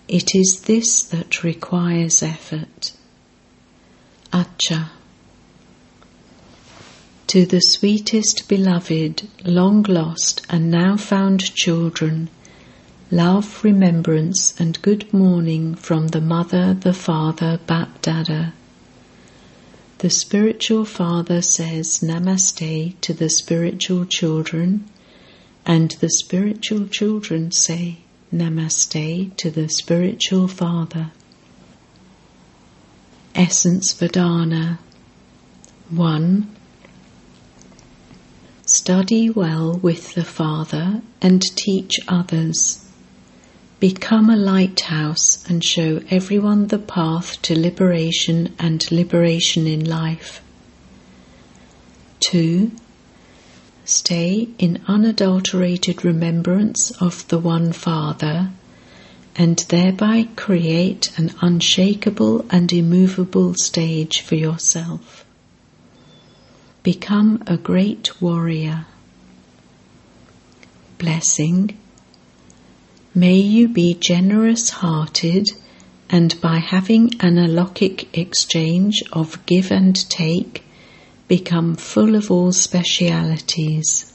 It 0.08 0.36
is 0.36 0.62
this 0.66 1.02
that 1.02 1.44
requires 1.44 2.22
effort. 2.22 2.94
Acha. 4.34 4.90
To 7.28 7.46
the 7.46 7.62
sweetest 7.62 8.48
beloved, 8.48 9.28
long 9.46 9.84
lost, 9.84 10.46
and 10.50 10.72
now 10.72 10.98
found 10.98 11.54
children, 11.56 12.30
love, 13.12 13.64
remembrance, 13.64 14.60
and 14.60 14.82
good 14.82 15.14
morning 15.14 15.76
from 15.76 16.08
the 16.08 16.22
Mother, 16.22 16.74
the 16.74 16.94
Father, 16.94 17.60
BapDada. 17.68 18.54
The 20.00 20.10
spiritual 20.10 20.86
father 20.86 21.42
says 21.42 22.00
Namaste 22.00 22.96
to 23.02 23.14
the 23.14 23.30
spiritual 23.30 24.06
children, 24.06 24.90
and 25.66 25.92
the 26.00 26.10
spiritual 26.10 26.88
children 26.88 27.52
say 27.52 28.00
Namaste 28.34 29.36
to 29.38 29.50
the 29.50 29.68
spiritual 29.70 30.48
father. 30.48 31.12
Essence 33.34 33.94
for 33.94 34.08
Dharna 34.08 34.78
1. 35.90 36.56
Study 38.66 39.32
well 39.32 39.78
with 39.78 40.14
the 40.14 40.24
Father 40.24 41.02
and 41.22 41.42
teach 41.42 42.00
others. 42.08 42.86
Become 43.80 44.30
a 44.30 44.36
lighthouse 44.36 45.44
and 45.50 45.64
show 45.64 46.02
everyone 46.12 46.68
the 46.68 46.78
path 46.78 47.42
to 47.44 47.60
liberation 47.60 48.54
and 48.60 48.92
liberation 48.92 49.66
in 49.66 49.86
life. 49.86 50.44
2. 52.30 52.72
Stay 53.90 54.48
in 54.60 54.84
unadulterated 54.88 56.06
remembrance 56.06 56.92
of 57.02 57.28
the 57.30 57.40
One 57.40 57.74
Father 57.74 58.52
and 59.36 59.58
thereby 59.70 60.28
create 60.36 61.12
an 61.18 61.34
unshakable 61.42 62.46
and 62.52 62.72
immovable 62.72 63.56
stage 63.56 64.22
for 64.22 64.36
yourself. 64.36 65.26
Become 66.84 67.42
a 67.48 67.58
great 67.58 68.22
warrior. 68.22 68.86
Blessing 71.00 71.76
May 73.16 73.38
you 73.38 73.68
be 73.68 73.96
generous 73.96 74.70
hearted 74.70 75.48
and 76.12 76.40
by 76.40 76.60
having 76.60 77.16
an 77.22 77.38
alokik 77.38 78.16
exchange 78.16 79.02
of 79.12 79.44
give 79.48 79.72
and 79.72 79.96
take, 80.12 80.64
become 81.30 81.76
full 81.76 82.16
of 82.16 82.32
all 82.32 82.52
specialities. 82.52 84.12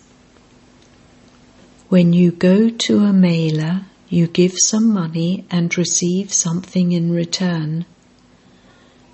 When 1.88 2.12
you 2.12 2.32
go 2.32 2.68
to 2.68 3.04
a 3.04 3.12
mela, 3.12 3.86
you 4.08 4.26
give 4.26 4.54
some 4.58 4.92
money 4.92 5.46
and 5.48 5.78
receive 5.78 6.32
something 6.32 6.90
in 6.90 7.12
return. 7.12 7.86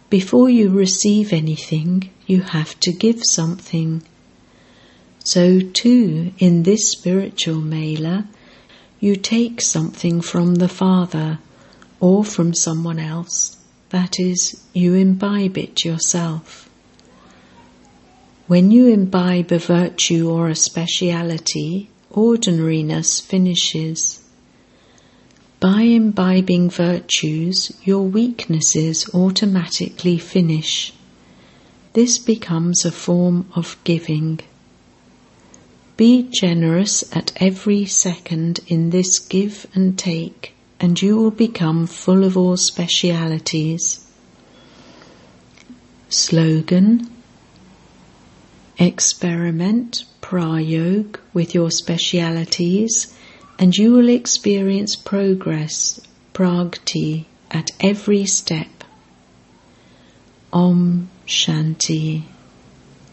Before 0.09 0.49
you 0.49 0.71
receive 0.71 1.31
anything, 1.31 2.09
you 2.27 2.41
have 2.41 2.81
to 2.81 2.91
give 2.91 3.23
something. 3.23 4.03
So, 5.23 5.61
too, 5.61 6.33
in 6.39 6.63
this 6.63 6.91
spiritual 6.91 7.61
mela, 7.61 8.27
you 8.99 9.15
take 9.15 9.61
something 9.61 10.23
from 10.23 10.55
the 10.55 10.69
Father 10.69 11.39
or 12.01 12.25
from 12.25 12.55
someone 12.55 12.99
else, 12.99 13.59
that 13.91 14.19
is, 14.19 14.67
you 14.73 14.95
imbibe 14.95 15.59
it 15.59 15.85
yourself. 15.85 16.70
When 18.51 18.73
you 18.73 18.89
imbibe 18.89 19.53
a 19.53 19.61
virtue 19.61 20.29
or 20.29 20.49
a 20.49 20.57
speciality, 20.57 21.89
ordinariness 22.11 23.21
finishes. 23.21 24.25
By 25.61 25.83
imbibing 25.83 26.69
virtues, 26.69 27.73
your 27.85 28.03
weaknesses 28.03 29.09
automatically 29.15 30.19
finish. 30.19 30.93
This 31.93 32.19
becomes 32.19 32.85
a 32.85 32.91
form 32.91 33.47
of 33.55 33.77
giving. 33.85 34.41
Be 35.97 36.29
generous 36.29 37.05
at 37.15 37.31
every 37.37 37.87
second 37.87 38.59
in 38.67 38.91
this 38.91 39.21
give 39.21 39.69
and 39.77 39.97
take, 39.97 40.57
and 40.81 41.01
you 41.01 41.17
will 41.17 41.31
become 41.31 41.87
full 41.87 42.25
of 42.25 42.37
all 42.37 42.57
specialities. 42.57 44.05
Slogan 46.09 47.09
Experiment 48.81 50.05
prayog 50.23 51.17
with 51.35 51.55
your 51.55 51.71
specialities 51.71 53.15
and 53.59 53.77
you 53.77 53.93
will 53.93 54.09
experience 54.09 54.97
progress, 54.97 56.01
pragti, 56.33 57.27
at 57.51 57.71
every 57.79 58.25
step. 58.25 58.69
Om 60.51 61.11
Shanti. 61.27 62.23